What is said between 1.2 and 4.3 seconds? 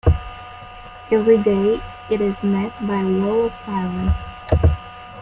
day it is met by a wall of silence.